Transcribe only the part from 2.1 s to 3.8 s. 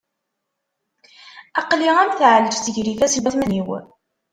tɛelǧet gar yifassen n watmaten-iw.